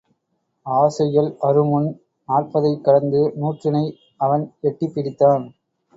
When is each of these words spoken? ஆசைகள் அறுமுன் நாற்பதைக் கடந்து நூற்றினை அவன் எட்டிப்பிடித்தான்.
ஆசைகள் 0.65 1.37
அறுமுன் 1.41 1.89
நாற்பதைக் 2.29 2.83
கடந்து 2.83 3.21
நூற்றினை 3.41 3.85
அவன் 4.17 4.53
எட்டிப்பிடித்தான். 4.63 5.45